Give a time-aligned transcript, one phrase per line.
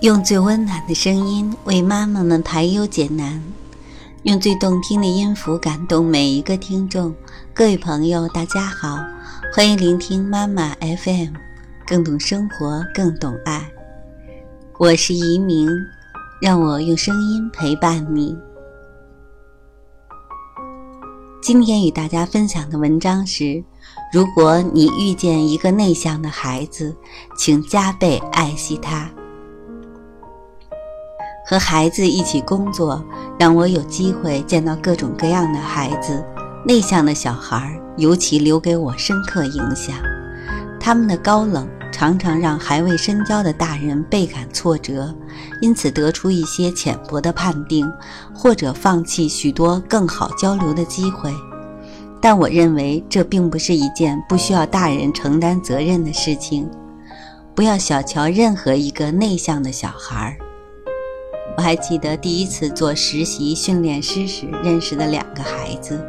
[0.00, 3.42] 用最温暖的声音为妈妈们排忧解难，
[4.22, 7.12] 用最动听的音符感动每一个听众。
[7.52, 9.00] 各位朋友，大家好，
[9.52, 11.34] 欢迎聆听妈妈 FM，
[11.84, 13.68] 更懂生活，更懂爱。
[14.78, 15.68] 我是移民，
[16.40, 18.36] 让我用声音陪伴你。
[21.42, 23.64] 今天与大家分享的文章是：
[24.12, 26.94] 如果你遇见一个内向的孩子，
[27.36, 29.10] 请加倍爱惜他。
[31.48, 33.02] 和孩子一起工作，
[33.38, 36.22] 让我有机会见到各种各样的孩子。
[36.66, 39.96] 内向的小孩尤其留给我深刻影响。
[40.78, 45.14] 他们的高冷常常让还未深交的大人倍感挫折，
[45.62, 47.90] 因此得出一些浅薄的判定，
[48.34, 51.32] 或者放弃许多更好交流的机会。
[52.20, 56.68] 但我认为这并不是一件不需要大人承担责任的事情。
[57.54, 60.36] 不要小瞧任何一个内向的小孩。
[61.56, 66.00] 我还记得第一次做实习训练师时认识的两个孩子。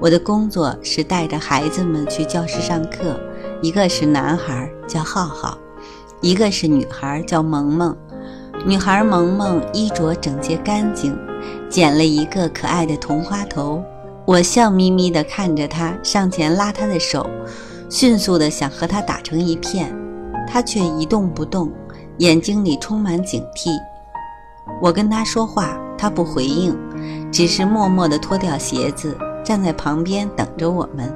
[0.00, 3.20] 我的工作是带着孩子们去教室上课，
[3.60, 5.58] 一个是男孩叫浩浩，
[6.20, 7.94] 一个是女孩叫萌萌。
[8.64, 11.14] 女孩萌萌衣着整洁干净，
[11.68, 13.82] 剪了一个可爱的同花头。
[14.26, 17.28] 我笑眯眯地看着她，上前拉她的手，
[17.90, 19.94] 迅速地想和她打成一片，
[20.48, 21.70] 她却一动不动，
[22.18, 23.68] 眼睛里充满警惕。
[24.80, 26.76] 我跟他说话，他不回应，
[27.32, 31.12] 只是默默地脱掉鞋子，站在旁边等着我们。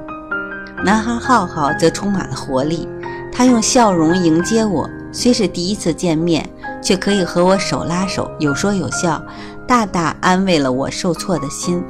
[0.83, 2.87] 男孩浩浩则充满了活力，
[3.31, 6.49] 他用笑容迎接我，虽是第一次见面，
[6.81, 9.21] 却可以和我手拉手，有说有笑，
[9.67, 11.83] 大大安慰了我受挫的心。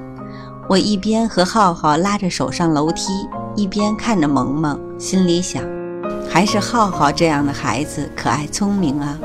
[0.68, 3.12] 我一边和浩浩拉着手上楼梯，
[3.56, 5.64] 一边看着萌萌，心里想，
[6.30, 9.18] 还是浩浩这样的孩子可爱聪明啊。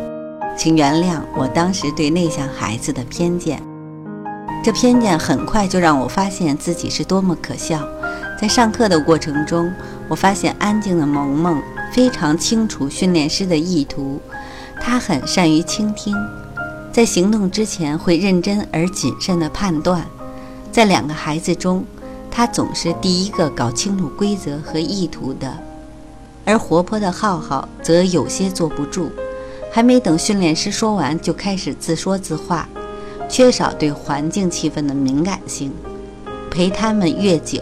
[0.56, 3.60] 请原谅我当时对内向孩子的偏见，
[4.62, 7.86] 这偏见很快就让我发现自己是多么可笑。
[8.40, 9.72] 在上课的过程中，
[10.08, 11.60] 我发现安静的萌萌
[11.92, 14.20] 非常清楚训练师的意图，
[14.80, 16.14] 他很善于倾听，
[16.92, 20.06] 在行动之前会认真而谨慎地判断。
[20.70, 21.84] 在两个孩子中，
[22.30, 25.52] 他总是第一个搞清楚规则和意图的，
[26.44, 29.10] 而活泼的浩浩则有些坐不住。
[29.74, 32.68] 还没等训练师说完，就开始自说自话，
[33.28, 35.72] 缺少对环境气氛的敏感性。
[36.48, 37.60] 陪他们越久，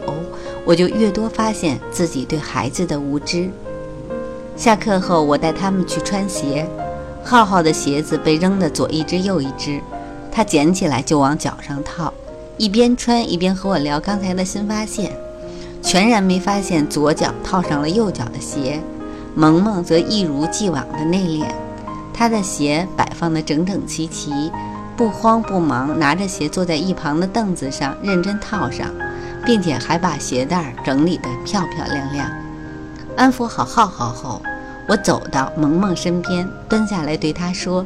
[0.67, 3.49] 我就越多发现自己对孩子的无知。
[4.55, 6.69] 下课后，我带他们去穿鞋，
[7.25, 9.81] 浩浩的鞋子被扔得左一只右一只，
[10.31, 12.13] 他捡起来就往脚上套，
[12.59, 15.17] 一边穿一边和我聊刚才的新发现，
[15.81, 18.83] 全然没发现左脚套上了右脚的鞋。
[19.35, 21.47] 萌萌则一如既往的内敛。
[22.15, 24.53] 他的鞋摆放得整整齐齐，
[24.97, 28.89] 不慌不忙，拿着鞋坐在一旁的凳子上认真套上，
[29.45, 32.31] 并且还把鞋带整理得漂漂亮亮。
[33.17, 34.41] 安抚好浩浩后，
[34.89, 37.85] 我走到萌萌身边，蹲下来对他说：“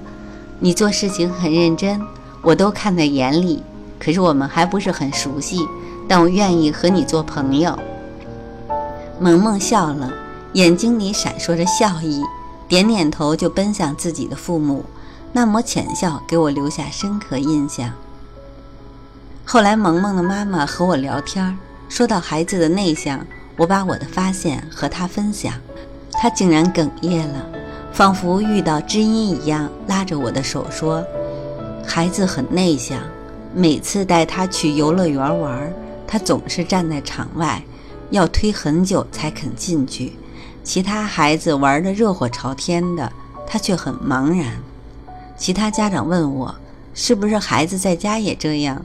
[0.61, 2.01] 你做事情很认真，
[2.43, 3.63] 我都看在眼里。
[3.99, 5.67] 可是我们还不是很熟悉，
[6.07, 7.79] 但我愿意和你做朋友。”
[9.19, 10.13] 萌萌笑了，
[10.53, 12.23] 眼睛里闪烁着笑意。
[12.69, 14.85] 点点头，就奔向自己的父母，
[15.33, 17.93] 那抹浅笑给我留下深刻印象。
[19.45, 21.57] 后来，萌萌的妈妈和我聊天，
[21.89, 23.25] 说到孩子的内向，
[23.57, 25.53] 我把我的发现和她分享，
[26.13, 27.47] 她竟然哽咽了，
[27.93, 31.05] 仿佛遇到知音一样，拉着我的手说
[31.87, 32.99] ：“孩子很内向，
[33.55, 35.73] 每次带他去游乐园玩，
[36.05, 37.63] 他总是站在场外，
[38.11, 40.17] 要推很久才肯进去。”
[40.67, 43.13] 其他孩子玩得热火朝天的，
[43.47, 44.61] 他却很茫然。
[45.37, 46.53] 其他家长问我，
[46.93, 48.83] 是不是孩子在家也这样？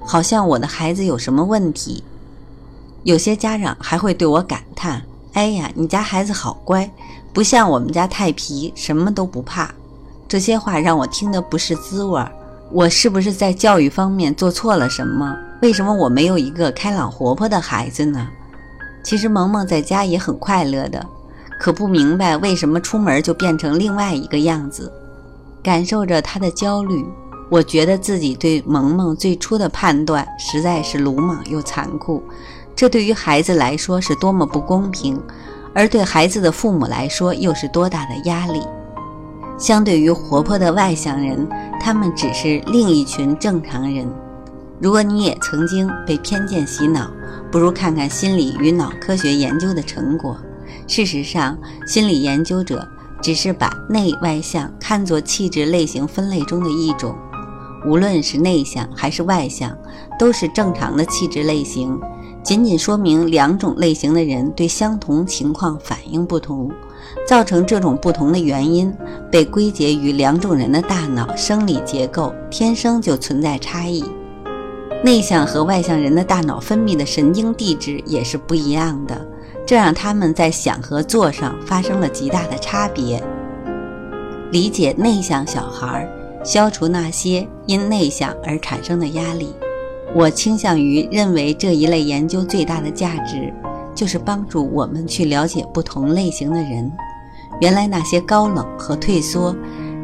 [0.00, 2.02] 好像我的孩子有什么问题。
[3.02, 5.02] 有些家长还会对我感叹
[5.34, 6.90] ：“哎呀，你家孩子好乖，
[7.34, 9.70] 不像我们家太皮，什么都不怕。”
[10.26, 12.24] 这些话让我听得不是滋味。
[12.72, 15.36] 我是不是在教育方面做错了什么？
[15.60, 18.26] 为什么我没有一个开朗活泼的孩子呢？
[19.02, 21.06] 其实萌萌在家也很快乐的。
[21.58, 24.90] 可不明白为什么出门就变成另外一个样子，
[25.62, 27.04] 感受着他的焦虑，
[27.50, 32.22] 我觉得自己对萌萌最初的判断实在是鲁莽又残酷。
[32.76, 35.20] 这对于孩子来说是多么不公平，
[35.74, 38.62] 而对孩子的父母来说又是多大的压力。
[39.58, 41.44] 相对于活泼的外向人，
[41.80, 44.08] 他们只是另一群正常人。
[44.80, 47.10] 如果你也曾经被偏见洗脑，
[47.50, 50.36] 不如看看心理与脑科学研究的成果。
[50.88, 51.56] 事实上，
[51.86, 52.88] 心理研究者
[53.22, 57.14] 只是把内外向看作气质类型分类中的一种。
[57.86, 59.70] 无论是内向还是外向，
[60.18, 61.96] 都是正常的气质类型，
[62.42, 66.70] 仅仅说明两种类型的人对相同情况反应不同。
[67.26, 68.92] 造成这种不同的原因，
[69.30, 74.02] 被归结于两种人的大脑生理结构天生就存在差异。
[75.04, 79.26] 内向和外向人的大脑分泌的神经递质也是不一样的，
[79.68, 83.22] 这让他们在想和做上发生了极大的差别。
[84.50, 86.08] 理解内向小孩，
[86.42, 89.54] 消除那些因内向而产生的压力。
[90.14, 93.52] 我倾向于认为这一类研究最大的价值。
[93.94, 96.88] 就是帮助我们去了解不同类型的人。
[97.60, 99.52] 原来那些高冷和退缩，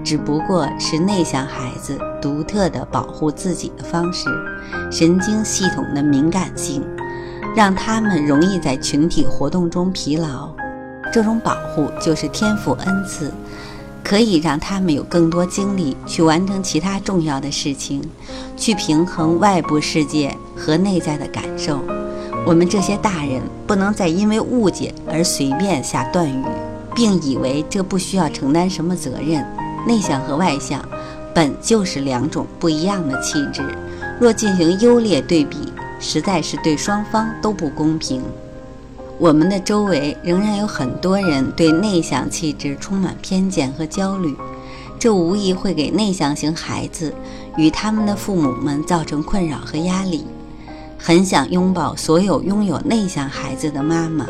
[0.03, 4.29] 只不过是内向孩子独特的保护自己的方式。
[4.91, 6.83] 神经系统的敏感性，
[7.55, 10.51] 让他们容易在群体活动中疲劳。
[11.13, 13.33] 这种保护就是天赋恩赐，
[14.03, 18.03] 可以让他们有更多精力去完成其他重要的事情，
[18.57, 21.81] 去平衡外部世界和内在的感受。
[22.45, 26.45] 我们这些大人不能再因为误解而随便下断语，
[26.95, 29.47] 并以为这不需要承担什么责任。
[29.87, 30.83] 内向和外向
[31.35, 33.63] 本就是两种不一样的气质，
[34.19, 35.73] 若进行优劣对比，
[36.05, 38.23] 实在是对双方都不公平。
[39.19, 44.37] 我们的周围仍然有很多人对内向气质充满偏见和焦虑，
[44.99, 47.15] 这无疑会给内向型孩子
[47.57, 50.27] 与他们的父母们造成困扰和压力。
[50.99, 54.27] 很想拥抱所有拥有内向孩子的妈妈，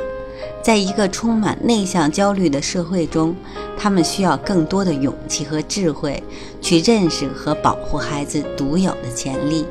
[0.63, 3.35] 在一个充满内向焦虑的社会中，
[3.77, 6.23] 他们需要更多的勇气和智慧，
[6.61, 9.65] 去认识和保护孩子独有的潜力。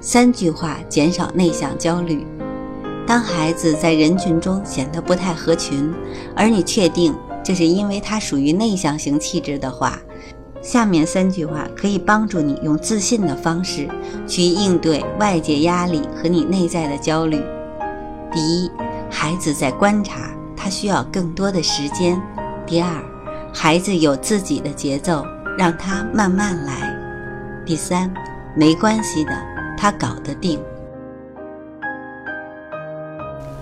[0.00, 2.26] 三句话减少内向焦虑：
[3.06, 5.92] 当孩子在人群中显得不太合群，
[6.34, 7.14] 而你确定
[7.44, 9.98] 这是因为他属于内向型气质的话。
[10.62, 13.88] 下面三句话可以帮助你用自信的方式
[14.26, 17.42] 去应对外界压力和你内在的焦虑。
[18.30, 18.70] 第一，
[19.10, 22.20] 孩子在观察，他需要更多的时间。
[22.66, 23.02] 第二，
[23.54, 25.24] 孩子有自己的节奏，
[25.56, 26.94] 让他慢慢来。
[27.64, 28.12] 第三，
[28.54, 29.32] 没关系的，
[29.80, 30.60] 他搞得定。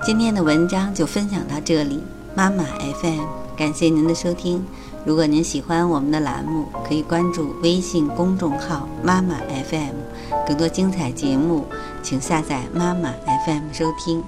[0.02, 2.02] 今天的文章就分享到这里，
[2.34, 2.64] 妈妈
[3.00, 3.22] FM，
[3.56, 4.66] 感谢您的收听。
[5.04, 9.36] 如果您喜欢我们的栏目，可以关注微信公众号“妈妈
[9.70, 9.94] FM”，
[10.44, 11.64] 更多精彩节目，
[12.02, 13.12] 请下载“妈妈
[13.46, 14.20] FM” 收听。